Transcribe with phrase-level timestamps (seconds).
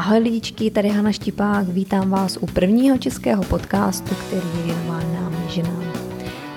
[0.00, 5.48] Ahoj lidičky, tady Hana Štipák, vítám vás u prvního českého podcastu, který je věnován nám
[5.48, 5.84] ženám.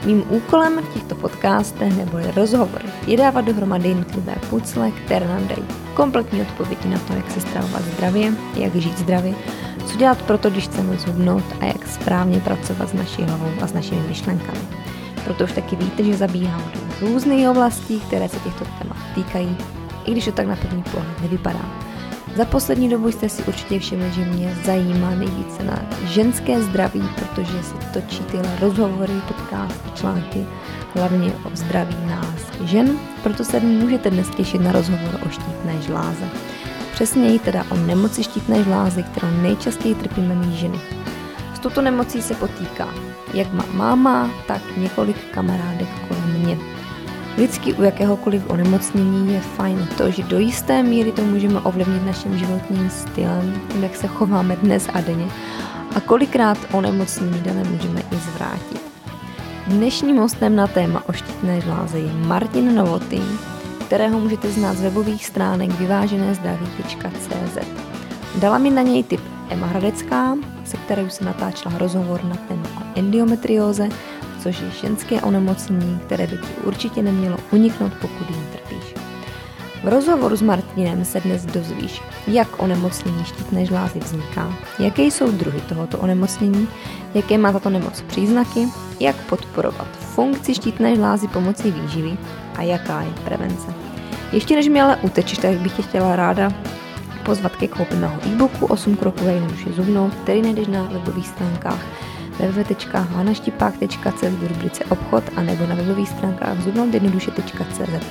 [0.06, 5.64] Mým úkolem v těchto podcastech neboli rozhovory je dávat dohromady jednotlivé pucle, které nám dají
[5.94, 9.34] kompletní odpovědi na to, jak se stravovat zdravě, jak žít zdravě,
[9.86, 13.74] co dělat proto, když chceme zhubnout a jak správně pracovat s naší hlavou a s
[13.74, 14.60] našimi myšlenkami.
[15.24, 19.58] Proto už taky víte, že zabíhám do různých oblastí, které se těchto témat týkají,
[20.06, 21.93] i když to tak na první pohled nevypadá.
[22.36, 27.64] Za poslední dobu jste si určitě všimli, že mě zajímá nejvíce na ženské zdraví, protože
[27.64, 30.46] se točí tyhle rozhovory, podcasty, články,
[30.96, 36.26] hlavně o zdraví nás žen, proto se můžete dnes těšit na rozhovor o štítné žláze.
[36.94, 40.80] Přesněji teda o nemoci štítné žlázy, kterou nejčastěji trpíme my ženy.
[41.56, 42.88] S touto nemocí se potýká
[43.34, 46.58] jak má máma, tak několik kamarádek kolem mě.
[47.34, 52.38] Vždycky u jakéhokoliv onemocnění je fajn to, že do jisté míry to můžeme ovlivnit naším
[52.38, 55.28] životním stylem, tím, jak se chováme dnes a denně
[55.96, 58.82] a kolikrát onemocnění dané můžeme i zvrátit.
[59.68, 63.22] Dnešním hostem na téma o štítné žláze je Martin Novotý,
[63.86, 67.58] kterého můžete znát z webových stránek vyváženézdraví.cz.
[68.36, 73.90] Dala mi na něj tip Emma Hradecká, se kterou se natáčela rozhovor na téma endometrióze,
[74.44, 78.96] což je ženské onemocnění, které by ti určitě nemělo uniknout, pokud jim trpíš.
[79.84, 85.62] V rozhovoru s Martinem se dnes dozvíš, jak onemocnění štítné žlázy vzniká, jaké jsou druhy
[85.62, 86.68] tohoto onemocnění,
[87.14, 88.68] jaké má tato nemoc příznaky,
[89.00, 92.18] jak podporovat funkci štítné žlázy pomocí výživy
[92.56, 93.74] a jaká je prevence.
[94.32, 96.52] Ještě než mi ale utečeš, tak bych tě chtěla ráda
[97.26, 101.86] pozvat ke koupi mého e-booku 8 kroků jednoduše zubnout, který najdeš na webových stránkách
[102.40, 108.06] www.hanaštipák.cz v rubrice obchod a nebo na webových stránkách zubnoutjednoduše.cz.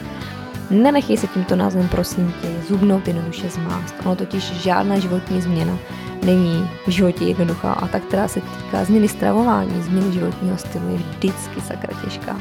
[0.71, 3.95] Nenechej se tímto názvem prosím tě zubnout jednoduše zmást.
[4.05, 5.79] Ono totiž žádná životní změna
[6.25, 10.99] není v životě jednoduchá a ta, která se týká změny stravování, změny životního stylu je
[10.99, 12.41] vždycky sakra těžká.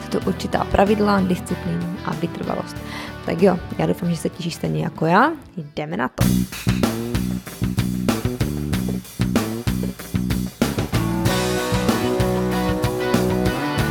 [0.00, 2.76] Jsou to určitá pravidla, disciplína a vytrvalost.
[3.26, 5.32] Tak jo, já doufám, že se těšíš stejně jako já.
[5.56, 6.24] Jdeme na to.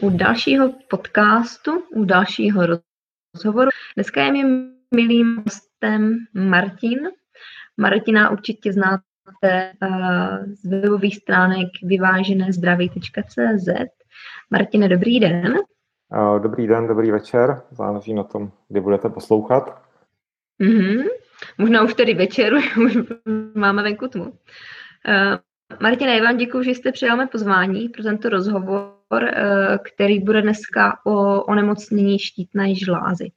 [0.00, 3.70] U dalšího podcastu, u dalšího rozhovoru.
[3.94, 4.42] Dneska je mi
[4.94, 6.98] milým hostem Martin.
[7.76, 9.02] Martina určitě znáte
[9.82, 13.68] uh, z webových stránek vyvážené zdraví.cz.
[14.50, 15.54] Martine, dobrý den.
[16.42, 17.62] Dobrý den, dobrý večer.
[17.70, 19.82] Záleží na tom, kdy budete poslouchat.
[20.60, 21.04] Mm-hmm.
[21.58, 22.54] Možná už tedy večer,
[22.86, 22.98] už
[23.54, 24.24] máme venku tmu.
[24.24, 24.32] Uh,
[25.80, 29.01] Martina, já vám děkuji, že jste přijal mé pozvání pro tento rozhovor Eh,
[29.84, 33.32] který bude dneska o onemocnění štítné žlázy.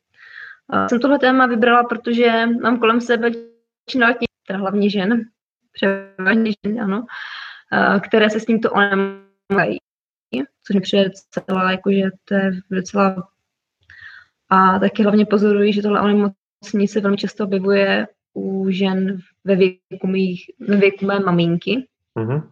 [0.74, 3.31] Eh, jsem tohle téma vybrala, protože mám kolem sebe
[4.47, 5.22] teda hlavně žen,
[5.72, 7.06] převážně žen, ano,
[7.74, 9.80] eh, které se s tímto onemocnění,
[10.68, 13.28] což mi přijde celá, jakože to je docela
[14.50, 20.07] a taky hlavně pozoruji, že tohle onemocnění se velmi často objevuje u žen ve věku,
[20.07, 21.88] mých, ve věku mé maminky.
[22.19, 22.50] Mm-hmm.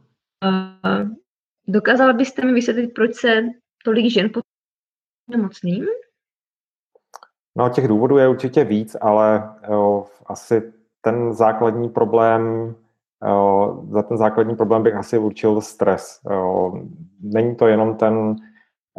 [1.67, 3.41] Dokázala byste mi vysvětlit, proč se
[3.85, 4.43] tolik žen pod
[5.29, 5.85] nemocným?
[7.57, 12.75] No, těch důvodů je určitě víc, ale jo, asi ten základní problém,
[13.27, 16.19] jo, za ten základní problém bych asi určil stres.
[16.29, 16.73] Jo.
[17.21, 18.35] Není to jenom ten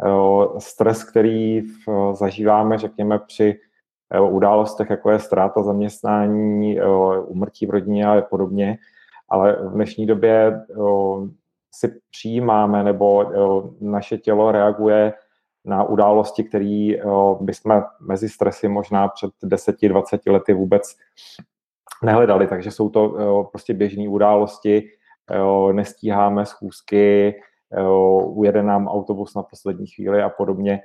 [0.05, 3.59] jo, stres, který v, zažíváme, řekněme, při
[4.15, 8.77] jo, událostech, jako je ztráta zaměstnání, jo, umrtí v rodině a podobně,
[9.29, 11.27] ale v dnešní době jo,
[11.79, 13.25] si přijímáme nebo
[13.81, 15.13] naše tělo reaguje
[15.65, 16.91] na události, které
[17.41, 20.95] bychom mezi stresy možná před 10-20 lety vůbec
[22.03, 22.47] nehledali.
[22.47, 23.09] Takže jsou to
[23.51, 24.89] prostě běžné události,
[25.71, 27.35] nestíháme schůzky,
[28.23, 30.79] ujede nám autobus na poslední chvíli a podobně.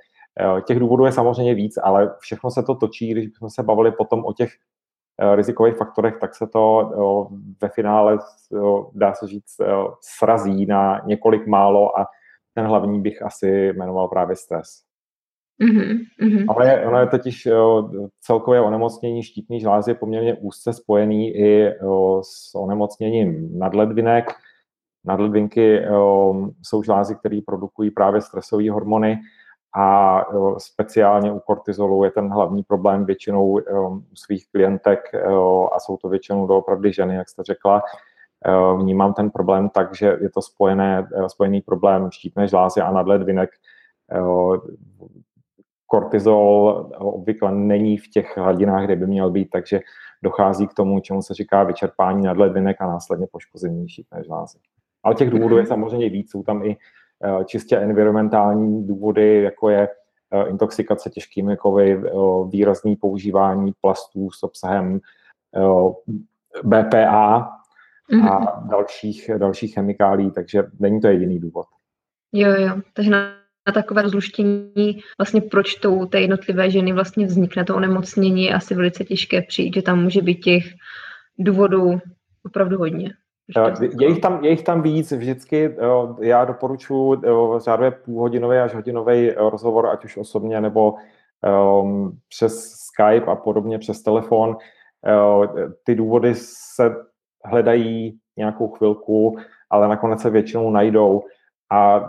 [0.67, 4.25] Těch důvodů je samozřejmě víc, ale všechno se to točí, když jsme se bavili potom
[4.25, 4.80] o těch Eh,
[5.35, 6.91] rizikových faktorech, tak se to
[7.63, 8.19] ve finále,
[8.95, 9.57] dá se říct,
[10.01, 12.07] srazí na několik málo a
[12.55, 14.67] ten hlavní bych asi jmenoval právě stres.
[15.63, 16.47] Mm-hmm.
[16.49, 17.49] Ono, je, ono je totiž
[18.21, 21.71] celkové onemocnění štítné žlázy poměrně úzce spojený i
[22.23, 24.33] s onemocněním nadledvinek.
[25.05, 25.83] Nadledvinky
[26.63, 29.19] jsou žlázy, které produkují právě stresové hormony
[29.77, 30.21] a
[30.59, 35.01] speciálně u kortizolu je ten hlavní problém většinou u svých klientek
[35.73, 37.83] a jsou to většinou doopravdy ženy, jak jste řekla.
[38.77, 43.51] Vnímám ten problém tak, že je to spojené, spojený problém štítné žlázy a nadledvinek
[45.87, 49.81] kortizol obvykle není v těch hladinách, kde by měl být, takže
[50.23, 54.59] dochází k tomu, čemu se říká vyčerpání nadledvinek a následně poškození šítné žlázy.
[55.03, 56.77] Ale těch důvodů je samozřejmě víc, jsou tam i
[57.45, 59.89] čistě environmentální důvody, jako je
[60.33, 62.11] eh, intoxikace těžkými kovy, eh,
[62.49, 65.01] výrazný používání plastů s obsahem
[66.65, 67.51] BPA a
[68.13, 68.69] mhm.
[68.69, 71.67] dalších, dalších chemikálí, takže není to jediný důvod.
[72.33, 77.65] Jo, jo, takže na na takové rozluštění, vlastně proč to té jednotlivé ženy vlastně vznikne
[77.65, 80.65] to onemocnění, je asi velice těžké přijít, že tam může být těch
[81.39, 82.01] důvodů
[82.45, 83.15] opravdu hodně.
[84.01, 85.77] Je jich, tam, je jich tam víc vždycky.
[86.21, 87.21] Já doporučuji
[87.59, 90.95] řádově půlhodinový až hodinový rozhovor, ať už osobně nebo
[91.83, 94.57] um, přes Skype a podobně, přes telefon.
[95.85, 96.97] Ty důvody se
[97.45, 99.39] hledají nějakou chvilku,
[99.71, 101.23] ale nakonec se většinou najdou.
[101.73, 102.07] A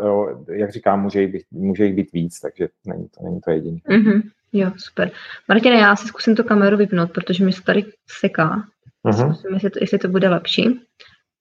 [0.50, 3.82] jak říkám, může jich, být, může jich být víc, takže není to, není to jediný.
[3.90, 4.22] Mm-hmm.
[4.54, 5.12] Jo, super.
[5.50, 8.64] Martina, já si zkusím tu kameru vypnout, protože mi se tady seká.
[9.06, 9.34] Mm-hmm.
[9.34, 10.82] Zkusím, jestli to, jestli to bude lepší,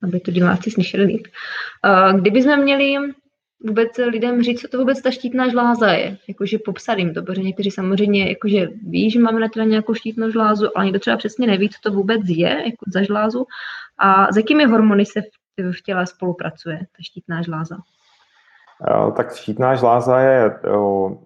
[0.03, 1.27] aby to diváci slyšeli líp.
[1.85, 2.97] Uh, kdybychom měli
[3.67, 7.43] vůbec lidem říct, co to vůbec ta štítná žláza je, jakože popsat jim to, protože
[7.43, 11.47] někteří samozřejmě jakože ví, že máme na teda nějakou štítnou žlázu, ale někdo třeba přesně
[11.47, 13.47] neví, co to vůbec je jako za žlázu
[13.99, 17.77] a s jakými hormony se v, v těle spolupracuje ta štítná žláza.
[18.89, 21.17] Eh, tak štítná žláza je, eh,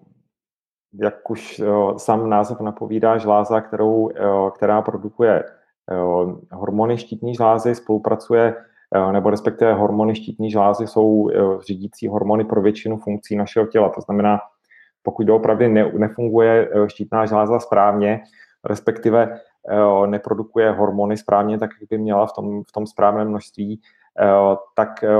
[0.93, 1.65] jak už eh,
[1.97, 4.09] sám název napovídá, žláza, kterou,
[4.55, 5.43] která produkuje
[6.51, 8.55] hormony štítní žlázy, spolupracuje,
[9.11, 11.29] nebo respektive hormony štítní žlázy jsou
[11.67, 13.89] řídící hormony pro většinu funkcí našeho těla.
[13.89, 14.39] To znamená,
[15.03, 18.21] pokud doopravdy ne, nefunguje štítná žláza správně,
[18.63, 19.39] respektive
[20.05, 23.81] neprodukuje hormony správně, tak jak by měla v tom, v tom správném množství,
[24.19, 25.17] Eh, tak eh,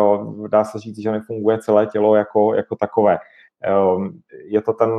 [0.47, 3.17] dá se říct, že nefunguje celé tělo jako, jako takové.
[3.63, 3.71] Eh,
[4.45, 4.89] je to ten,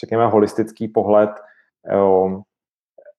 [0.00, 1.30] řekněme, holistický pohled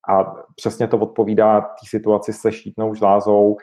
[0.08, 3.58] a přesně to odpovídá té situaci se štítnou žlázou.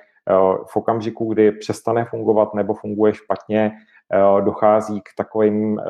[0.67, 3.73] V okamžiku, kdy přestane fungovat nebo funguje špatně,
[4.45, 5.81] dochází k takovým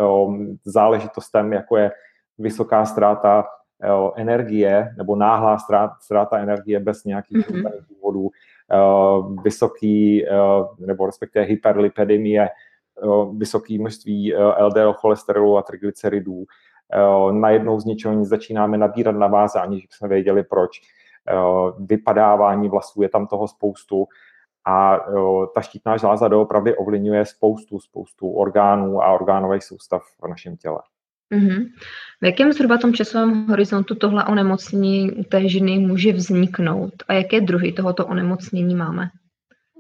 [0.65, 1.91] záležitostem, jako je
[2.39, 3.45] vysoká ztráta
[4.17, 5.59] energie nebo náhlá
[6.01, 7.71] ztráta energie bez nějakých mm-hmm.
[7.89, 8.31] důvodů,
[8.73, 10.31] Eh, vysoký, eh,
[10.79, 16.45] nebo respektive hyperlipidemie, eh, vysoké množství LDL cholesterolu a triglyceridů.
[17.33, 20.81] Najednou z ničeho nic začínáme nabírat na váze, aniž jsme věděli proč.
[21.79, 24.07] Vypadávání vlasů je tam toho spoustu
[24.67, 25.01] a
[25.55, 30.79] ta štítná žláza doopravdy ovlivňuje spoustu, spoustu orgánů a orgánových soustav v našem těle.
[31.35, 31.67] Mm-hmm.
[32.23, 37.41] V jakém zhruba tom časovém horizontu tohle onemocnění u té ženy může vzniknout a jaké
[37.41, 39.11] druhy tohoto onemocnění máme?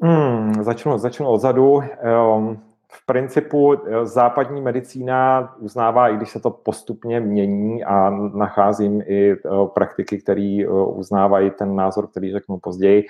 [0.02, 1.80] Hmm, začnu, začnu odzadu.
[1.80, 2.60] Ehm,
[2.94, 9.32] v principu eh, západní medicína uznává, i když se to postupně mění a nacházím i
[9.32, 9.36] eh,
[9.74, 13.06] praktiky, které eh, uznávají ten názor, který řeknu později.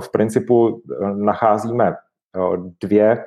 [0.00, 0.82] V principu
[1.14, 1.96] nacházíme
[2.80, 3.24] dvě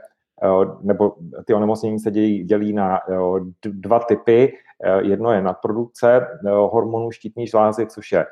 [0.82, 3.00] nebo ty onemocnění se dělí, dělí na
[3.64, 4.54] dva typy.
[5.00, 8.26] Jedno je nadprodukce hormonů štítní žlázy, což je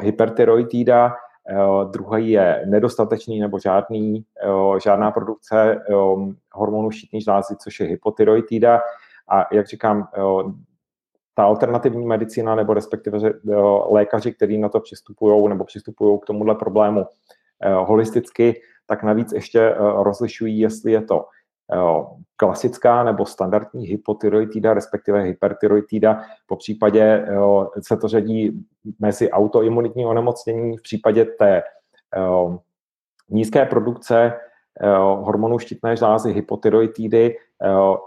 [0.00, 1.14] hypertyroidída,
[1.90, 4.24] druhý je nedostatečný nebo žádný,
[4.84, 5.80] žádná produkce
[6.52, 8.80] hormonů štítní žlázy, což je hypotyroidída.
[9.28, 10.08] A jak říkám,
[11.34, 13.18] ta alternativní medicína nebo respektive
[13.90, 17.06] lékaři, kteří na to přistupují nebo přistupují k tomuhle problému
[17.84, 21.26] holisticky, tak navíc ještě eh, rozlišují, jestli je to eh,
[22.36, 26.22] klasická nebo standardní hypotyroidída, respektive hypertyroidída.
[26.46, 27.36] Po případě eh,
[27.80, 28.64] se to řadí
[28.98, 31.62] mezi autoimunitní onemocnění v případě té
[33.28, 34.32] nízké produkce
[35.20, 37.36] hormonů štítné žlázy hypotyroididy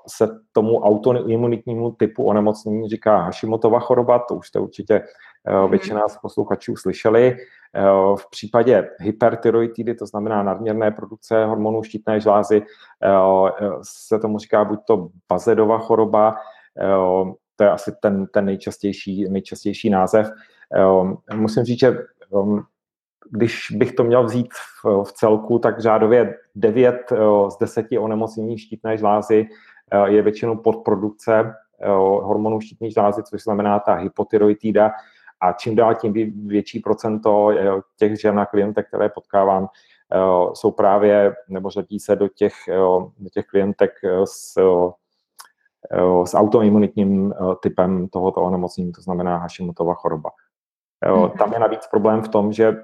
[0.08, 5.02] se tomu autoimunitnímu typu onemocnění říká Hashimotova choroba, to už jste určitě.
[5.70, 7.38] Většina z posluchačů slyšeli.
[8.16, 12.64] V případě hypertyroididy, to znamená nadměrné produkce hormonů štítné žlázy,
[13.82, 16.36] se tomu říká buď to bazedova choroba,
[17.56, 20.32] to je asi ten, ten nejčastější, nejčastější název.
[21.34, 21.98] Musím říct, že
[23.32, 26.96] když bych to měl vzít v, v celku, tak řádově 9
[27.50, 29.48] z 10 onemocnění štítné žlázy
[30.06, 31.54] je většinou podprodukce
[32.22, 34.92] hormonů štítní žlázy, což znamená ta hypotyroidída,
[35.48, 36.14] a čím dál tím
[36.48, 37.50] větší procento
[37.98, 39.68] těch žen a klientek, které potkávám,
[40.54, 42.54] jsou právě, nebo řadí se do těch,
[43.18, 43.92] do těch klientek
[44.24, 44.54] s,
[46.26, 50.30] s autoimunitním typem tohoto onemocnění, to znamená Hashimotova choroba.
[51.06, 51.38] Mm-hmm.
[51.38, 52.78] Tam je navíc problém v tom, že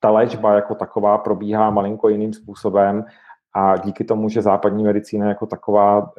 [0.00, 3.04] ta léčba jako taková probíhá malinko jiným způsobem
[3.54, 6.12] a díky tomu, že západní medicína jako taková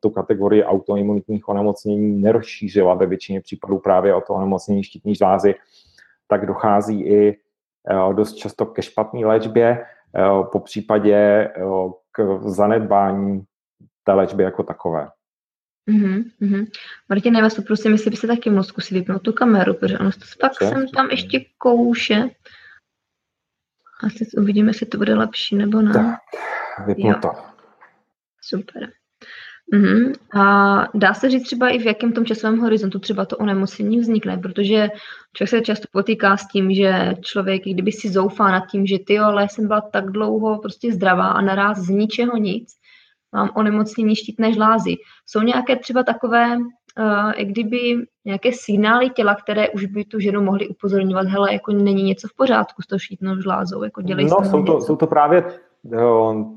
[0.00, 5.54] tu kategorii autoimunitních onemocnění nerozšířila ve většině případů právě o to onemocnění štítní žlázy,
[6.28, 7.38] tak dochází i
[8.12, 9.86] dost často ke špatné léčbě,
[10.52, 11.48] po případě
[12.12, 13.44] k zanedbání
[14.04, 15.08] té léčby jako takové.
[15.90, 16.66] Mm-hmm, mm-hmm.
[17.08, 20.10] Martin, já vás poprosím, jestli by se taky mohl zkusit vypnout tu kameru, protože ono
[20.40, 22.30] pak jsem tam ještě kouše.
[24.04, 25.92] Asi uvidíme, jestli to bude lepší nebo ne.
[25.92, 26.20] Tak,
[26.86, 27.30] vypnuto.
[28.40, 28.88] Super.
[29.72, 30.12] Uhum.
[30.42, 34.38] A dá se říct třeba i v jakém tom časovém horizontu třeba to onemocnění vznikne,
[34.38, 34.88] protože
[35.32, 39.18] člověk se často potýká s tím, že člověk, kdyby si zoufá nad tím, že ty
[39.18, 42.68] ale jsem byla tak dlouho prostě zdravá a naraz z ničeho nic,
[43.32, 44.94] mám onemocnění štítné žlázy.
[45.26, 50.42] Jsou nějaké třeba takové, uh, jak kdyby nějaké signály těla, které už by tu ženu
[50.42, 54.44] mohly upozorňovat, hele, jako není něco v pořádku s tou štítnou žlázou, jako dělej No,
[54.44, 55.50] jsou to, jsou to právě jo,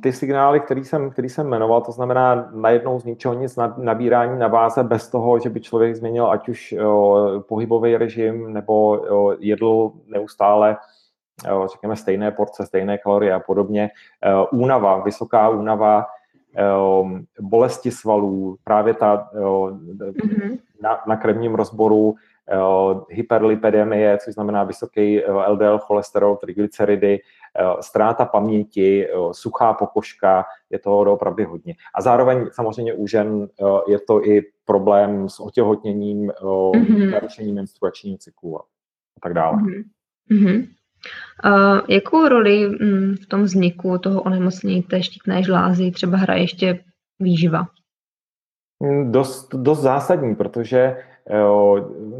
[0.01, 4.48] ty signály, který jsem, který jsem jmenoval, to znamená najednou z ničeho nic nabírání na
[4.48, 9.91] váze bez toho, že by člověk změnil ať už jo, pohybový režim nebo jo, jedl
[10.07, 10.77] neustále
[11.50, 13.89] jo, řekněme stejné porce, stejné kalorie a podobně.
[14.51, 16.05] Únava, vysoká únava,
[16.55, 20.59] Ehm, bolesti svalů, právě ta mm-hmm.
[20.81, 22.15] na, na krevním rozboru
[23.09, 27.19] hyperlipidemie, což znamená vysoký LDL cholesterol, triglyceridy,
[27.82, 31.75] ztráta paměti, suchá pokožka, je to opravdu hodně.
[31.96, 33.48] A zároveň samozřejmě u žen
[33.88, 37.12] je to i problém s otěhotněním, mm-hmm.
[37.12, 38.63] narušením menstruačního cyklu a
[39.22, 39.58] tak dále.
[40.32, 40.68] Mm-hmm.
[41.46, 46.84] Uh, jakou roli um, v tom vzniku toho onemocnění té štítné žlázy třeba hraje ještě
[47.20, 47.68] výživa?
[48.79, 50.98] Mm, dost, dost zásadní, protože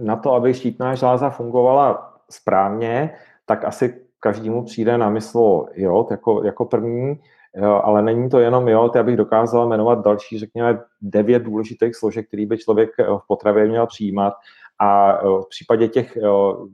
[0.03, 3.09] na to, aby štítná žláza fungovala správně,
[3.45, 7.19] tak asi každému přijde na mysl jod jako, jako první,
[7.55, 12.27] jo, ale není to jenom jod, já bych dokázal jmenovat další, řekněme, devět důležitých složek,
[12.27, 14.33] který by člověk v potravě měl přijímat
[14.79, 16.17] a v případě těch,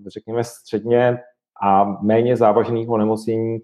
[0.07, 1.17] řekněme, středně
[1.63, 3.59] a méně závažných onemocnění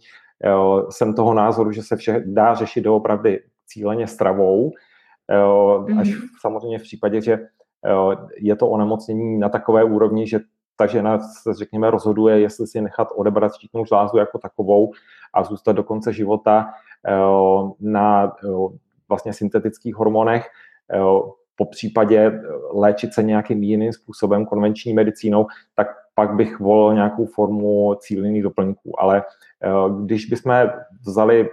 [0.89, 4.71] jsem toho názoru, že se vše dá řešit doopravdy cíleně stravou,
[5.99, 6.27] až mm-hmm.
[6.41, 7.39] samozřejmě v případě, že
[8.37, 10.39] je to onemocnění na takové úrovni, že
[10.81, 14.91] ta žena se, řekněme, rozhoduje, jestli si nechat odebrat štítnou žlázu jako takovou
[15.33, 16.69] a zůstat do konce života
[17.79, 18.33] na
[19.09, 20.49] vlastně syntetických hormonech,
[21.55, 22.41] po případě
[22.73, 29.01] léčit se nějakým jiným způsobem, konvenční medicínou, tak pak bych volil nějakou formu cílených doplňků.
[29.01, 29.23] Ale
[29.63, 29.69] eh,
[30.03, 30.69] když bychom
[31.07, 31.49] vzali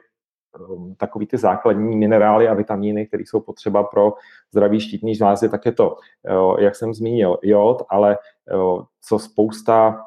[0.97, 4.15] takový ty základní minerály a vitamíny, které jsou potřeba pro
[4.53, 5.97] zdravý štítní žlázy, tak je to,
[6.27, 8.19] eh, jak jsem zmínil, jod, ale
[8.51, 10.05] eh, co spousta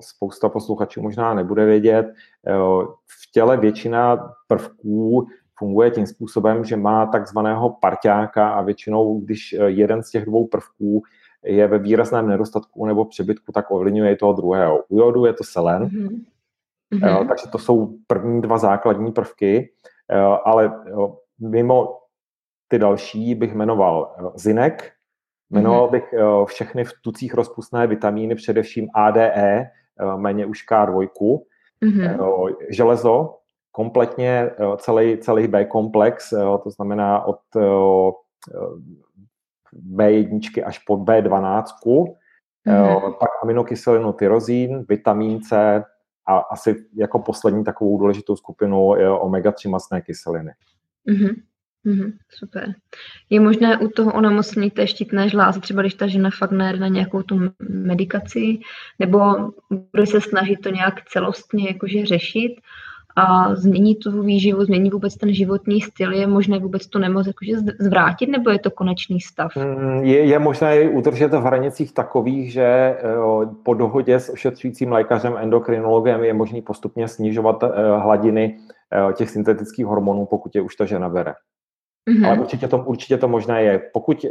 [0.00, 2.06] spousta posluchačů možná nebude vědět,
[3.06, 5.26] v těle většina prvků
[5.58, 11.02] funguje tím způsobem, že má takzvaného parťáka a většinou, když jeden z těch dvou prvků
[11.44, 14.84] je ve výrazném nedostatku nebo přebytku, tak ovlivňuje i toho druhého.
[14.88, 16.24] U jodu je to selen, mm-hmm.
[17.28, 19.72] Takže to jsou první dva základní prvky,
[20.44, 20.72] ale
[21.40, 21.98] mimo
[22.68, 24.92] ty další bych jmenoval zinek,
[25.50, 25.90] jmenoval mm-hmm.
[25.90, 26.14] bych
[26.44, 29.70] všechny v tucích rozpustné vitamíny, především ADE,
[30.16, 31.08] méně už K2,
[31.82, 32.54] mm-hmm.
[32.70, 33.34] železo,
[33.72, 36.30] kompletně celý, celý B-komplex,
[36.62, 37.40] to znamená od
[39.96, 43.14] B1 až po B12, mm-hmm.
[43.20, 45.84] pak aminokyselinu tyrozín, vitamin C
[46.28, 50.52] a asi jako poslední takovou důležitou skupinu je omega-3 masné kyseliny.
[51.08, 51.34] Mm-hmm.
[51.86, 52.74] Mm-hmm, super.
[53.30, 56.88] Je možné u toho onemocnění té štítné žlázy, třeba když ta žena fakt najde na
[56.88, 58.58] nějakou tu medikaci,
[58.98, 59.34] nebo
[59.92, 62.60] bude se snažit to nějak celostně jakože řešit,
[63.18, 67.52] a změní tu výživu, změní vůbec ten životní styl, je možné vůbec tu nemoc jakože
[67.80, 69.52] zvrátit, nebo je to konečný stav?
[69.56, 72.96] Mm, je, je možné jej udržet v hranicích takových, že
[73.62, 78.56] po dohodě s ošetřujícím lékařem, endokrinologem je možný postupně snižovat eh, hladiny
[78.92, 81.34] eh, těch syntetických hormonů, pokud je už ta žena bere.
[82.08, 82.26] Mm-hmm.
[82.26, 83.78] Ale určitě to, určitě to možné je.
[83.92, 84.26] Pokud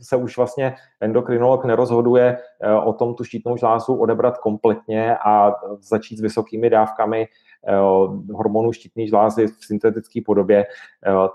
[0.00, 2.38] se už vlastně endokrinolog nerozhoduje
[2.84, 7.28] o tom tu štítnou žlázu odebrat kompletně a začít s vysokými dávkami
[8.32, 10.66] hormonů štítné žlázy v syntetické podobě,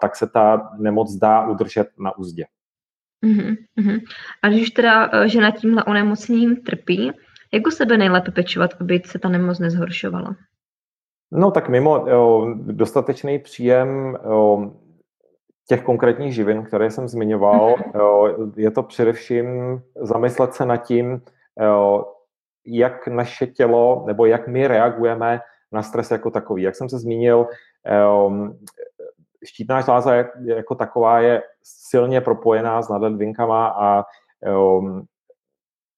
[0.02, 2.46] tak se ta nemoc dá udržet na úzdě.
[3.24, 4.02] Mm-hmm.
[4.42, 7.12] A když teda eh, žena tímhle onemocněním trpí,
[7.54, 10.36] jak u sebe nejlépe pečovat, aby se ta nemoc nezhoršovala?
[11.32, 12.06] No tak mimo
[12.56, 14.18] dostatečný příjem
[15.68, 21.22] těch konkrétních živin, které jsem zmiňoval, jo, je to především zamyslet se nad tím,
[22.66, 25.40] jak naše tělo nebo jak my reagujeme
[25.72, 26.64] na stres jako takový.
[26.64, 27.48] Jak jsem se zmínil,
[29.46, 30.16] štítná žláza
[30.46, 34.04] jako taková je silně propojená s nadledvinkama a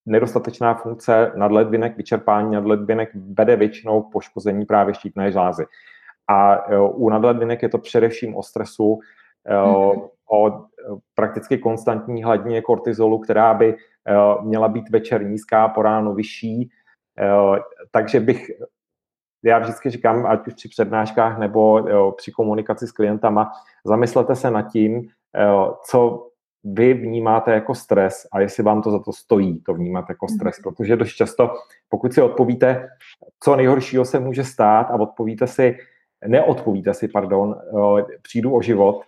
[0.06, 5.66] nedostatečná funkce nadledvinek, vyčerpání nadledvinek vede většinou k poškození právě štítné žlázy.
[6.28, 9.00] A u nadledvinek je to především o stresu.
[10.30, 10.60] O
[11.14, 16.70] prakticky konstantní hladině kortizolu, která by uh, měla být večer nízká, po ránu vyšší.
[17.20, 17.56] Uh,
[17.90, 18.50] takže bych
[19.44, 21.86] já vždycky říkám, ať už při přednáškách nebo
[22.16, 23.50] při komunikaci s klientama,
[23.84, 25.08] zamyslete se nad tím,
[25.90, 26.28] co
[26.64, 30.56] vy vnímáte jako stres a jestli vám to za to stojí, to vnímat jako stres,
[30.56, 30.62] mm-hmm.
[30.62, 31.50] protože dost často,
[31.88, 32.88] pokud si odpovíte,
[33.42, 35.76] co nejhoršího se může stát a odpovíte si,
[36.26, 37.56] neodpovíte si, pardon,
[38.22, 39.02] přijdu o život,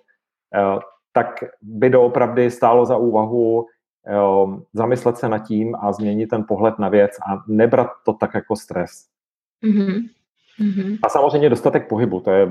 [1.13, 3.67] tak by doopravdy stálo za úvahu
[4.73, 8.57] zamyslet se nad tím a změnit ten pohled na věc a nebrat to tak jako
[8.57, 9.07] stres.
[9.65, 10.09] Mm-hmm.
[10.61, 10.99] Mm-hmm.
[11.03, 12.49] A samozřejmě dostatek pohybu, to je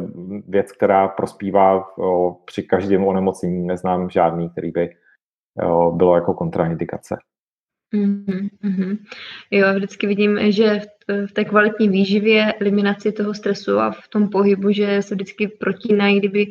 [0.47, 3.67] věc, která prospívá o, při každém onemocnění.
[3.67, 4.95] Neznám žádný, který by
[5.63, 7.17] o, bylo jako kontraindikace.
[7.93, 8.97] Mm-hmm.
[9.51, 14.29] Jo, vždycky vidím, že v, v té kvalitní výživě, eliminaci toho stresu a v tom
[14.29, 16.47] pohybu, že se vždycky protínají, kdyby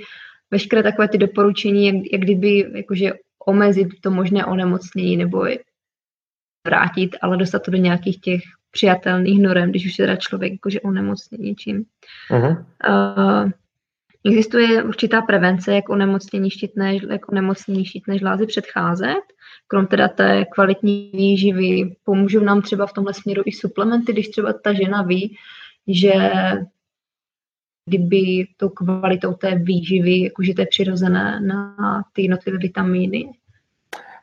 [0.50, 3.12] veškeré takové ty doporučení, jak, jak kdyby jakože
[3.46, 5.46] omezit to možné onemocnění nebo
[6.66, 10.80] vrátit, ale dostat to do nějakých těch přijatelných norem, když už je teda člověk jakože
[10.80, 11.84] onemocní něčím.
[12.30, 12.64] Uh-huh.
[12.88, 13.50] Uh,
[14.24, 19.22] existuje určitá prevence, jak onemocnění štítné, jak onemocnění štítné žlázy předcházet.
[19.66, 24.52] Krom teda té kvalitní výživy, pomůžou nám třeba v tomhle směru i suplementy, když třeba
[24.52, 25.36] ta žena ví,
[25.88, 26.12] že
[27.87, 31.77] kdyby tou kvalitou té výživy, jakože to je přirozené na
[32.12, 33.31] ty jednotlivé vitamíny?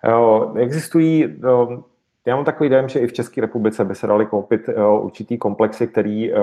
[0.08, 1.84] Jo, existují jo,
[2.28, 5.38] já mám takový dojem, že i v České republice by se dali koupit uh, určitý
[5.38, 6.40] komplexy, který uh,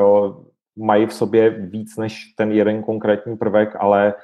[0.76, 4.14] mají v sobě víc než ten jeden konkrétní prvek, ale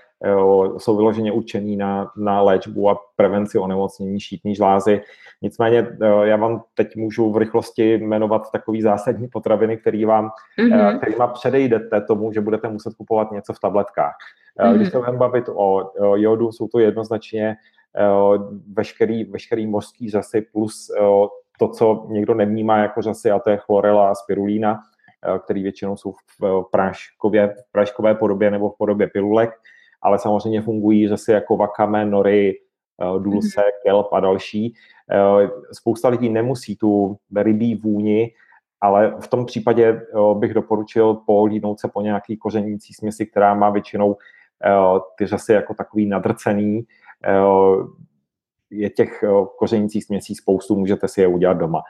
[0.78, 5.02] jsou vyloženě určený na, na léčbu a prevenci onemocnění šítní žlázy.
[5.42, 10.98] Nicméně uh, já vám teď můžu v rychlosti jmenovat takový zásadní potraviny, který vám, mm-hmm.
[10.98, 14.14] kterýma předejdete tomu, že budete muset kupovat něco v tabletkách.
[14.60, 14.76] Mm-hmm.
[14.76, 17.56] Když se budeme bavit o, o jodu, jsou to jednoznačně
[18.72, 20.90] veškerý, veškerý mořský řasy plus
[21.58, 24.80] to, co někdo nevnímá jako řasy, a to je chlorela a spirulína,
[25.34, 29.50] eh, který většinou jsou v práškově, v práškové podobě nebo v podobě pilulek,
[30.02, 32.58] ale samozřejmě fungují řasy jako vakame, nory,
[33.02, 33.70] eh, dulse, mhm.
[33.82, 34.74] kelp a další.
[35.10, 38.32] Eh, spousta lidí nemusí tu rybí vůni,
[38.80, 40.02] ale v tom případě
[40.34, 44.16] bych doporučil polídnout se po nějaký kořenící směsi, která má většinou
[45.18, 46.86] ty řasy jako takový nadrcený,
[48.70, 49.28] je těch eh,
[49.58, 51.82] kořenících směsí spoustu, můžete si je udělat doma.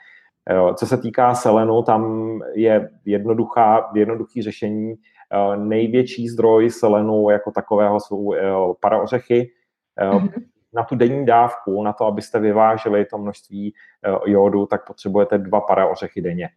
[0.51, 4.95] Eh, co se týká selenu, tam je jednoduchá, jednoduchý řešení.
[5.33, 8.35] Eh, největší zdroj selenu jako takového jsou
[8.81, 9.51] paraořechy.
[10.01, 10.45] Mm-hmm.
[10.75, 13.75] Na tu denní dávku, na to, abyste vyváželi to množství
[14.27, 16.49] jodu, tak potřebujete dva paraořechy denně,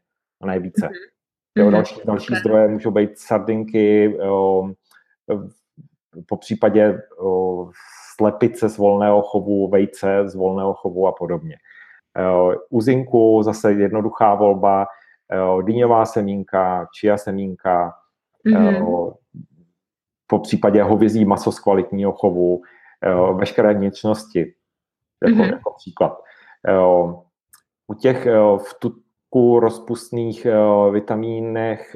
[0.46, 0.88] nejvíce.
[0.88, 1.20] Mm-hmm.
[1.56, 2.40] Jo, další další okay.
[2.40, 4.18] zdroje můžou být sardinky,
[6.28, 7.02] po případě
[8.16, 11.58] slepice z volného chovu, vejce z volného chovu a podobně.
[12.70, 14.86] U zinku zase jednoduchá volba,
[15.62, 17.94] dýňová semínka, čia semínka,
[18.45, 19.13] mm-hmm.
[20.28, 22.62] po případě hovězí maso z kvalitního chovu,
[23.34, 24.54] veškeré vnitřnosti,
[25.28, 25.52] jako, mm-hmm.
[25.52, 26.21] jako příklad.
[27.88, 30.47] U těch v tuku rozpustných
[30.91, 31.95] vitamínech,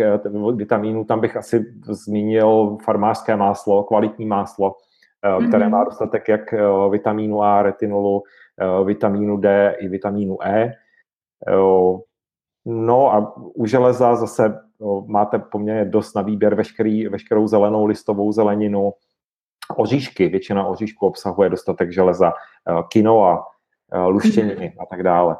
[0.55, 4.75] vitamínů, tam bych asi zmínil farmářské máslo, kvalitní máslo,
[5.23, 5.47] mm-hmm.
[5.47, 8.23] které má dostatek jak eh, vitamínu A, retinolu,
[8.61, 10.73] eh, vitamínu D i vitamínu E.
[12.65, 14.59] No a u železa zase
[15.05, 18.93] máte poměrně dost na výběr veškerý, veškerou zelenou listovou zeleninu,
[19.75, 22.33] oříšky, většina oříšků obsahuje dostatek železa,
[22.91, 23.45] kinoa,
[24.07, 24.83] luštěniny mm-hmm.
[24.83, 25.37] a tak dále.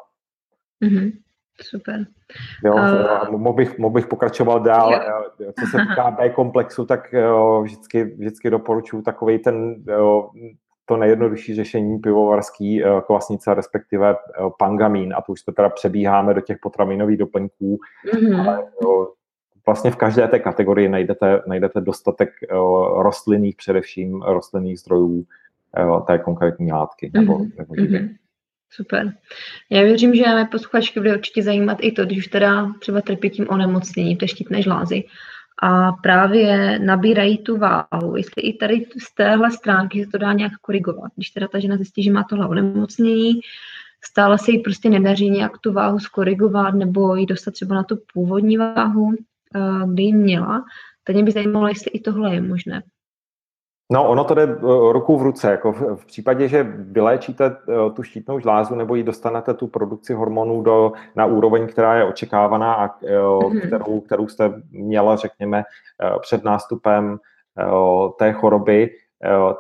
[0.84, 1.12] Mm-hmm.
[1.62, 2.06] Super.
[2.66, 4.94] Jo, uh, mohl, bych, mohl bych pokračoval dál.
[5.40, 5.52] Jo.
[5.60, 10.30] Co se týká B komplexu, tak jo, vždycky, vždycky doporučuji takový ten jo,
[10.86, 14.16] to nejjednodušší řešení pivovarský kvasnice, respektive
[14.60, 17.78] pangamín, a to už to teda přebíháme do těch potravinových doplňků,
[18.14, 18.42] mm-hmm.
[18.42, 18.64] ale
[19.66, 22.30] vlastně v každé té kategorii najdete, najdete dostatek
[22.98, 25.26] rostlinných, především rostlinných zdrojů
[26.08, 27.52] té konkrétní látky nebo, mm-hmm.
[27.58, 28.16] nebo mm-hmm.
[28.70, 29.14] Super.
[29.70, 33.30] Já věřím, že mé posluchačky bude určitě zajímat i to, když už teda třeba trpí
[33.30, 35.04] tím onemocněním té štítné žlázy
[35.62, 40.52] a právě nabírají tu váhu, jestli i tady z téhle stránky se to dá nějak
[40.62, 41.12] korigovat.
[41.16, 43.34] Když teda ta žena zjistí, že má tohle onemocnění,
[44.02, 47.98] stále se jí prostě nedaří nějak tu váhu skorigovat nebo jí dostat třeba na tu
[48.14, 49.12] původní váhu,
[49.56, 50.64] eh, ji měla,
[51.04, 52.84] tak mě by zajímalo, jestli i tohle je možné.
[53.92, 54.58] No, ono to jde eh,
[54.92, 55.52] ruku v ruce.
[55.52, 60.14] Jako v, v případě, že vyléčíte eh, tu štítnou žlázu nebo ji dostanete tu produkci
[60.14, 63.68] hormonů do, na úroveň, která je očekávaná a mm-hmm.
[63.68, 65.64] kterou, kterou jste měla, řekněme,
[66.22, 67.20] před nástupem
[68.20, 68.90] té choroby,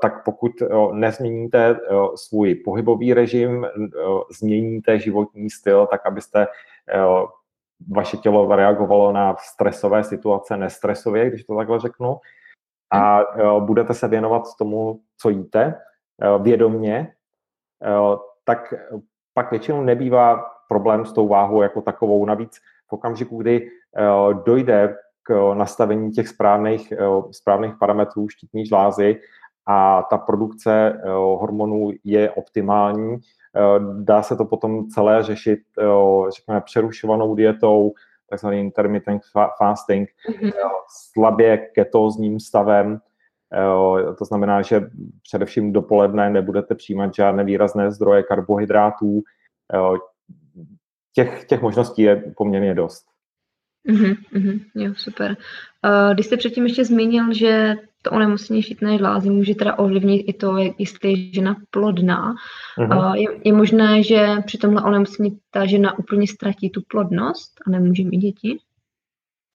[0.01, 0.51] tak pokud
[0.91, 1.77] nezměníte
[2.15, 3.67] svůj pohybový režim,
[4.39, 6.47] změníte životní styl, tak abyste
[7.91, 12.17] vaše tělo reagovalo na stresové situace nestresově, když to takhle řeknu,
[12.93, 13.19] a
[13.59, 15.75] budete se věnovat tomu, co jíte,
[16.41, 17.13] vědomně,
[18.43, 18.73] tak
[19.33, 22.25] pak většinou nebývá problém s tou váhou jako takovou.
[22.25, 22.57] Navíc
[22.89, 23.69] v okamžiku, kdy
[24.45, 26.93] dojde k nastavení těch správných,
[27.31, 29.21] správných parametrů štítní žlázy
[29.65, 33.17] a ta produkce hormonů je optimální,
[33.99, 35.59] dá se to potom celé řešit,
[36.35, 37.93] řekněme, přerušovanou dietou,
[38.29, 39.21] takzvaný intermittent
[39.57, 40.51] fasting, mm-hmm.
[41.13, 42.99] slabě ketózním stavem,
[44.17, 44.89] to znamená, že
[45.23, 49.21] především dopoledne nebudete přijímat žádné výrazné zdroje karbohydrátů.
[51.13, 53.05] Těch, těch možností je poměrně dost.
[53.89, 55.37] Mm-hmm, mm-hmm, jo, super.
[55.85, 60.33] Uh, když jste předtím ještě zmínil, že to onemocnění štítné žlázy může teda ovlivnit i
[60.33, 62.33] to, jestli je žena plodná.
[62.77, 62.97] Mm-hmm.
[62.97, 67.69] Uh, je, je možné, že při tomhle onemocnění ta žena úplně ztratí tu plodnost a
[67.69, 68.59] nemůže mít děti?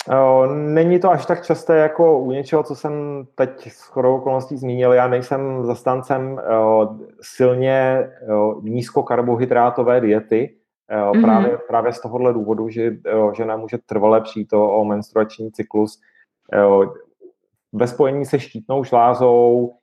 [0.08, 2.92] Uh, není to až tak časté jako u něčeho, co jsem
[3.34, 4.92] teď s chodou okolností zmínil.
[4.92, 10.57] Já nejsem zastáncem uh, silně uh, nízkokarbohydrátové diety,
[10.90, 11.22] mm-hmm.
[11.22, 12.96] právě, právě z tohohle důvodu, že
[13.36, 16.00] žena může trvale přijít o menstruační cyklus
[17.72, 19.74] ve spojení se štítnou žlázou.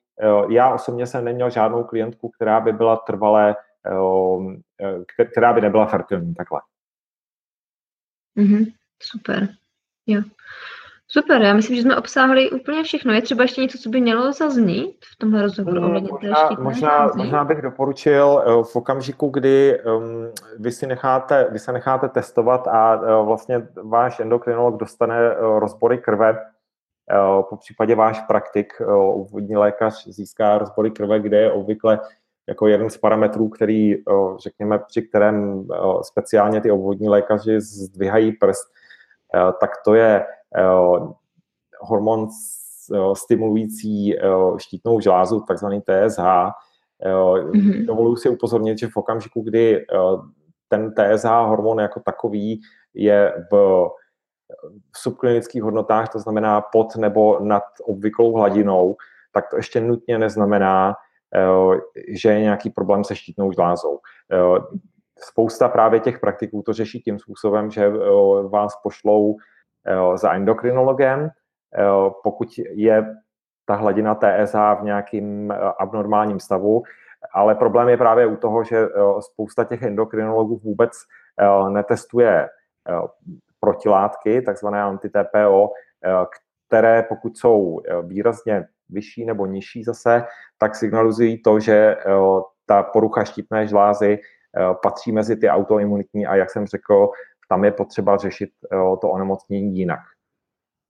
[0.50, 3.56] Já osobně jsem neměl žádnou klientku, která by byla trvalé,
[5.32, 6.62] která by nebyla fertilní takhle.
[8.38, 9.48] Mm-hmm, super.
[10.08, 10.22] Jo.
[11.18, 13.14] Super, já myslím, že jsme obsáhli úplně všechno.
[13.14, 17.44] Je třeba ještě něco, co by mělo zaznít v tomhle rozhovoru hmm, možná, možná, možná
[17.44, 20.04] bych doporučil eh, v okamžiku, kdy um,
[20.60, 25.98] vy, si necháte, vy se necháte testovat a uh, vlastně váš endokrinolog dostane uh, rozbory
[25.98, 32.00] krve, uh, po případě váš praktik, uh, úvodní lékař získá rozbory krve, kde je obvykle
[32.48, 38.32] jako jeden z parametrů, který, uh, řekněme, při kterém uh, speciálně ty obvodní lékaři zdvihají
[38.32, 38.68] prst,
[39.36, 40.26] uh, tak to je
[41.82, 42.28] hormon
[42.94, 44.22] eh, stimulující eh,
[44.58, 46.24] štítnou žlázu, takzvaný TSH.
[47.04, 47.86] Mm-hmm.
[47.86, 49.86] Dovoluji si upozornit, že v okamžiku, kdy
[50.68, 52.62] ten TSH hormon jako takový
[52.94, 53.86] je v,
[54.96, 58.96] subklinických hodnotách, to znamená pod nebo nad obvyklou hladinou,
[59.34, 60.96] tak to ještě nutně neznamená,
[62.10, 64.00] že je nějaký problém se štítnou žlázou.
[65.20, 67.90] Spousta právě těch praktiků to řeší tím způsobem, že
[68.50, 69.55] vás pošlou Eh,
[70.16, 71.30] za endokrinologem.
[71.78, 73.16] Eh, pokud je
[73.66, 76.84] ta hladina TSH v nějakým eh, abnormálním stavu,
[77.34, 78.88] ale problém je právě u toho, že
[79.20, 80.92] spousta těch endokrinologů vůbec
[81.70, 82.50] netestuje
[83.60, 85.70] protilátky, takzvané anti-TPO,
[86.68, 90.26] které pokud jsou výrazně vyšší nebo nižší zase,
[90.58, 91.98] tak signalizují to, že
[92.66, 94.20] ta porucha štítné žlázy
[94.84, 97.10] patří mezi ty autoimunitní a jak jsem řekl,
[97.50, 100.00] tam je potřeba řešit jo, to onemocnění jinak.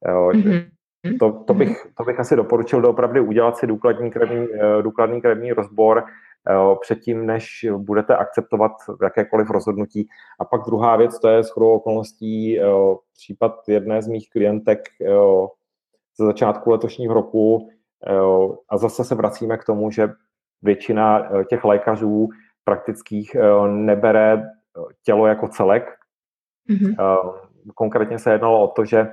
[0.08, 0.66] Jo, mm-hmm.
[1.20, 5.54] To, to, bych, to bych asi doporučil doopravdy udělat si důkladný krevní, eh, důkladný krevní
[5.54, 6.04] rozbor
[6.50, 8.72] jo, předtím, než budete akceptovat
[9.04, 10.08] jakékoliv rozhodnutí.
[10.40, 15.50] A pak druhá věc, to je shodou okolností jo, případ jedné z mých klientek jo,
[16.18, 17.70] ze začátku letošního roku.
[18.10, 20.10] Jo, a zase se vracíme k tomu, že
[20.62, 22.30] většina těch lékařů
[22.64, 23.36] praktických
[23.68, 24.44] nebere
[25.04, 25.84] tělo jako celek,
[26.70, 26.96] Mm-hmm.
[27.76, 29.10] Konkrétně se jednalo o to, že eh,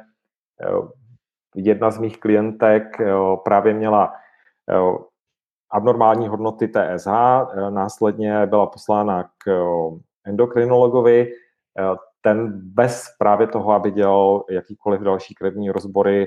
[1.55, 3.13] jedna z mých klientek eh,
[3.45, 4.13] právě měla
[5.71, 7.11] abnormální hodnoty TSH,
[7.71, 9.69] následně byla poslána k
[10.25, 11.33] endokrinologovi,
[12.21, 16.27] ten bez právě toho, aby dělal jakýkoliv další krevní rozbory,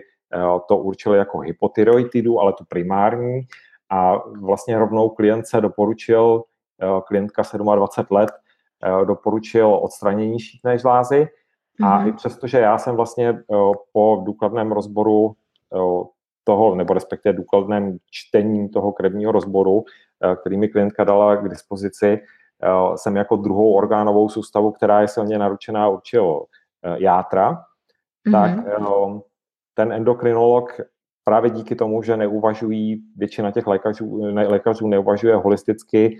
[0.67, 3.41] to určil jako hypotyroididu, ale tu primární,
[3.89, 6.43] a vlastně rovnou klientce doporučil,
[7.07, 7.43] klientka
[7.75, 8.31] 27 let,
[9.05, 11.27] doporučil odstranění šítné žlázy
[11.83, 12.07] a mm-hmm.
[12.07, 13.43] i přesto, že já jsem vlastně
[13.93, 15.35] po důkladném rozboru
[16.43, 19.83] toho, nebo respektive důkladném čtení toho krevního rozboru,
[20.41, 22.19] který mi klientka dala k dispozici,
[22.95, 26.45] jsem jako druhou orgánovou soustavu, která je silně naručená, určil
[26.95, 27.51] játra,
[28.27, 28.31] mm-hmm.
[28.31, 28.51] tak
[29.73, 30.81] ten endokrinolog
[31.23, 36.17] právě díky tomu, že neuvažují, většina těch lékařů, ne, lékařů neuvažuje holisticky,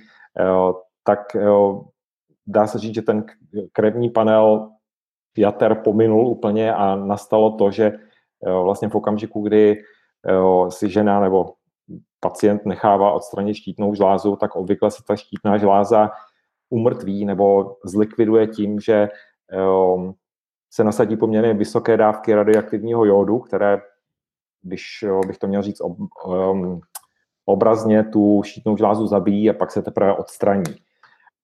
[1.03, 1.35] tak
[2.47, 3.25] dá se říct, že ten
[3.73, 4.69] krevní panel
[5.37, 7.97] jater pominul úplně a nastalo to, že
[8.63, 9.77] vlastně v okamžiku, kdy
[10.69, 11.53] si žena nebo
[12.19, 16.11] pacient nechává odstranit štítnou žlázu, tak obvykle se ta štítná žláza
[16.69, 19.07] umrtví nebo zlikviduje tím, že
[20.71, 23.81] se nasadí poměrně vysoké dávky radioaktivního jódu, které,
[24.61, 26.79] když bych to měl říct um,
[27.45, 30.75] obrazně, tu štítnou žlázu zabíjí a pak se teprve odstraní.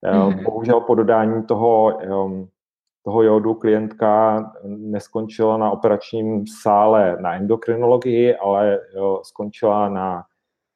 [0.03, 0.43] Mm-hmm.
[0.43, 2.49] Bohužel po dodání toho, um,
[3.03, 10.23] toho jódu klientka neskončila na operačním sále na endokrinologii, ale jo, skončila na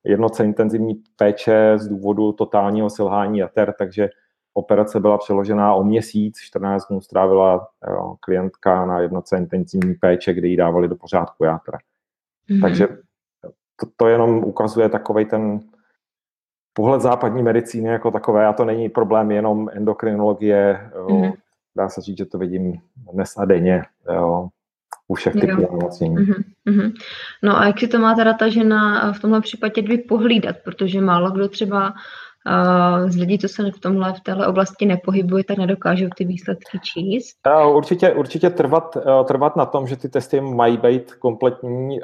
[0.03, 4.09] jednoce intenzivní péče z důvodu totálního selhání jater, takže
[4.53, 10.47] operace byla přeložená o měsíc, 14 dnů strávila jo, klientka na jednoce intenzivní péče, kde
[10.47, 11.77] jí dávali do pořádku játra.
[12.49, 12.61] Mm-hmm.
[12.61, 12.87] Takže
[13.79, 15.59] to, to jenom ukazuje takový ten
[16.75, 21.33] pohled západní medicíny jako takové, a to není problém jenom endokrinologie, mm-hmm.
[21.77, 22.73] dá se říct, že to vidím
[23.13, 23.83] dnes a denně
[24.13, 24.47] jo,
[25.07, 26.15] u všech typů onemocnění.
[26.15, 26.93] Mm-hmm.
[27.43, 31.01] No a jak si to má teda ta žena v tomhle případě dvě pohlídat, protože
[31.01, 31.93] málo kdo třeba
[33.07, 37.37] z lidí, co se v tomhle v téhle oblasti nepohybuje, tak nedokážou ty výsledky číst?
[37.73, 41.99] Určitě, určitě trvat, trvat na tom, že ty testy mají být kompletní.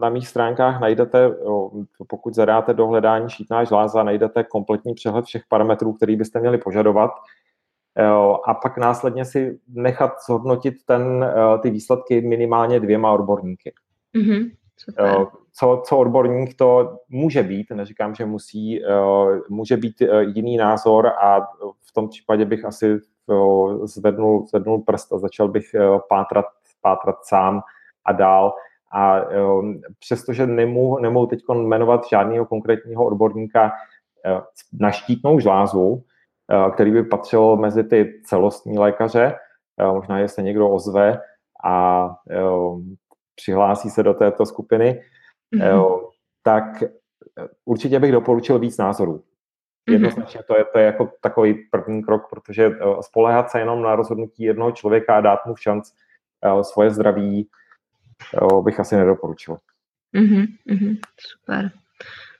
[0.00, 1.30] Na mých stránkách najdete,
[2.08, 7.10] pokud zadáte do hledání šítná žláza, najdete kompletní přehled všech parametrů, který byste měli požadovat
[8.46, 11.26] a pak následně si nechat zhodnotit ten,
[11.62, 13.72] ty výsledky minimálně dvěma odborníky.
[14.16, 14.50] Mm-hmm.
[14.76, 20.56] Super co, co odborník to může být, neříkám, že musí, uh, může být uh, jiný
[20.56, 21.40] názor a
[21.80, 25.74] v tom případě bych asi uh, zvednul, zvednul prst a začal bych
[26.08, 26.46] pátrat,
[26.82, 27.60] pátrat sám
[28.04, 28.54] a dál.
[28.96, 29.20] A
[29.98, 33.72] přestože nemohu, nemohu teď jmenovat žádného konkrétního odborníka
[34.72, 36.02] na štítnou žlázu,
[36.74, 39.34] který by patřil mezi ty celostní lékaře,
[39.92, 41.20] možná jestli někdo ozve
[41.64, 42.08] a
[43.34, 45.00] přihlásí se do této skupiny,
[45.54, 46.08] mm-hmm.
[46.42, 46.88] tak eh,
[47.64, 49.16] určitě bych doporučil víc názorů.
[49.16, 49.92] Mm-hmm.
[49.92, 53.96] Jednoznačně to je, to je jako takový první krok, protože eh, spolehat se jenom na
[53.96, 55.90] rozhodnutí jednoho člověka a dát mu šanc
[56.62, 57.48] svoje zdraví
[58.64, 59.58] bych asi nedoporučil.
[60.14, 61.70] Mm-hmm, super.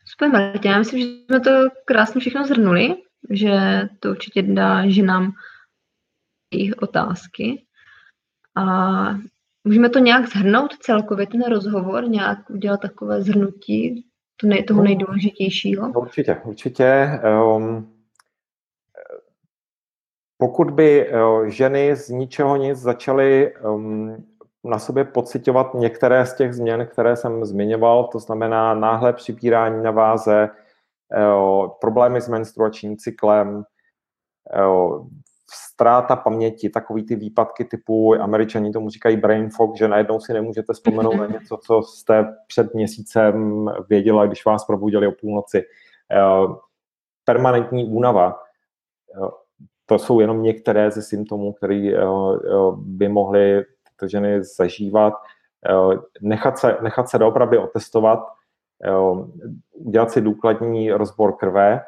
[0.05, 0.69] Super, Martě.
[0.69, 1.51] Já myslím, že jsme to
[1.85, 2.97] krásně všechno zhrnuli,
[3.31, 3.53] že
[4.01, 5.33] to určitě dá ženám
[6.53, 7.65] jejich otázky.
[8.57, 8.65] A
[9.65, 14.85] Můžeme to nějak zhrnout celkově, ten rozhovor, nějak udělat takové zhrnutí to nej, toho no.
[14.85, 15.91] nejdůležitějšího?
[15.91, 17.21] Určitě, určitě.
[17.57, 17.95] Um,
[20.39, 24.25] pokud by uh, ženy z ničeho nic začaly um,
[24.65, 29.91] na sobě pocitovat některé z těch změn, které jsem zmiňoval, to znamená náhle připírání na
[29.91, 30.51] váze,
[31.17, 33.65] uh, problémy s menstruačním cyklem,
[35.55, 40.73] ztráta paměti, takový ty výpadky typu, američani tomu říkají brain fog, že najednou si nemůžete
[40.73, 45.65] vzpomenout na něco, co jste před měsícem věděla, když vás probudili o půlnoci.
[46.13, 46.55] Eh,
[47.25, 48.39] permanentní únava,
[49.17, 49.29] eh,
[49.87, 52.05] to jsou jenom některé ze symptomů, které eh,
[52.77, 55.15] by mohly tyto ženy zažívat.
[56.21, 58.19] Nechat se, nechat se doopravdy otestovat,
[59.73, 61.81] udělat si důkladní rozbor krve,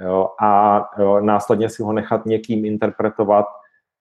[0.00, 3.46] jo, a jo, následně si ho nechat někým interpretovat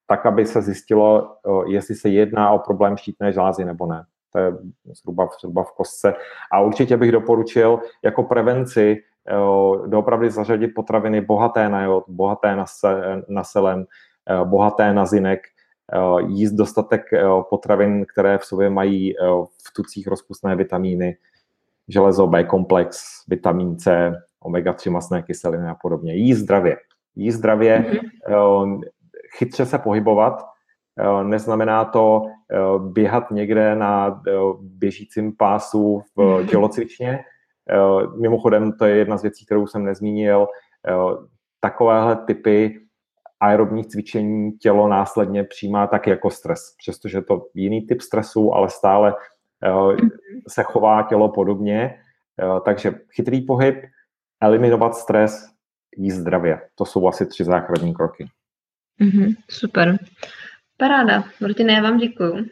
[0.08, 4.04] tak, aby se zjistilo, jo, jestli se jedná o problém štítné žlázy nebo ne.
[4.34, 4.52] To je
[4.94, 6.14] zhruba, zhruba v kostce.
[6.52, 12.66] A určitě bych doporučil jako prevenci jo, doopravdy zařadit potraviny bohaté na jod, bohaté na,
[12.66, 13.86] se, na selen,
[14.44, 15.40] bohaté na zinek,
[16.28, 17.02] jíst dostatek
[17.50, 19.14] potravin, které v sobě mají
[19.68, 21.18] v tucích rozpustné vitamíny,
[21.88, 24.14] železo B komplex, vitamin C,
[24.48, 26.14] omega-3 masné kyseliny a podobně.
[26.14, 26.78] Jí zdravě.
[27.16, 28.82] Jí zdravě, mm-hmm.
[29.38, 30.46] chytře se pohybovat,
[31.00, 34.22] eh, neznamená to eh, běhat někde na
[34.60, 36.48] běžícím pásu v mhm.
[36.48, 37.20] tělocvičně.
[38.22, 40.48] Mimochodem, to je jedna z věcí, kterou jsem nezmínil.
[41.60, 42.80] Takovéhle typy
[43.40, 49.14] aerobních cvičení tělo následně přijímá tak jako stres, přestože to jiný typ stresu, ale stále
[50.00, 50.10] mhm.
[50.48, 52.00] se chová tělo podobně
[52.66, 53.76] takže chytrý pohyb,
[54.42, 55.50] eliminovat stres,
[55.98, 56.62] jíst zdravě.
[56.76, 58.30] To jsou asi tři základní kroky.
[59.02, 60.00] Mm-hmm, super.
[60.78, 61.24] Paráda.
[61.42, 62.46] Martina, já vám děkuju.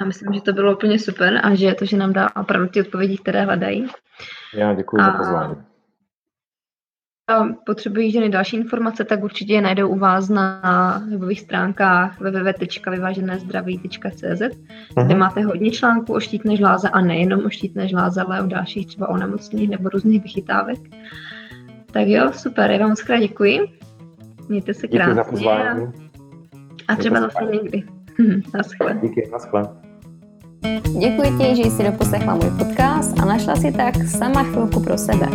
[0.00, 2.80] Já myslím, že to bylo úplně super a že to, že nám dá opravdu ty
[2.80, 3.86] odpovědi, které hledají.
[4.54, 5.04] Já děkuji a...
[5.04, 5.67] za pozvání
[7.66, 14.42] potřebují ženy další informace, tak určitě je najdou u vás na webových stránkách www.vyváženézdraví.cz,
[14.94, 15.18] kde mhm.
[15.18, 19.08] máte hodně článků o štítné žláze a nejenom o štítné žláze, ale o dalších třeba
[19.08, 20.78] onemocněních nebo různých vychytávek.
[21.92, 23.60] Tak jo, super, já vám moc krát děkuji.
[24.48, 25.14] Mějte se krásně.
[25.14, 25.92] Děkuji za pozvání.
[26.88, 27.82] A třeba zase někdy.
[28.54, 28.98] naschle.
[29.02, 29.62] Díky, naschle.
[31.00, 35.26] Děkuji ti, že jsi doposlechla můj podcast a našla si tak sama chvilku pro sebe.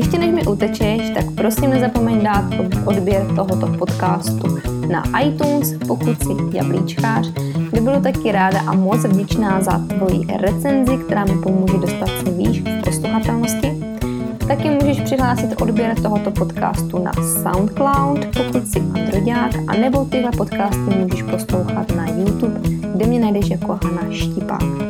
[0.00, 2.44] Ještě než mi utečeš, tak prosím nezapomeň dát
[2.84, 4.58] odběr tohoto podcastu
[4.88, 7.28] na iTunes, pokud jsi jablíčkář,
[7.72, 12.30] by budu taky ráda a moc vděčná za tvoji recenzi, která mi pomůže dostat se
[12.30, 13.84] výš v posluchatelnosti.
[14.48, 20.96] Taky můžeš přihlásit odběr tohoto podcastu na SoundCloud, pokud jsi androďák, a nebo tyhle podcasty
[20.98, 22.60] můžeš poslouchat na YouTube,
[22.94, 24.89] kde mě najdeš jako Hana Štipák.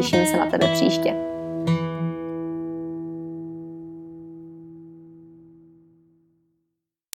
[0.00, 1.14] těším se na tebe příště.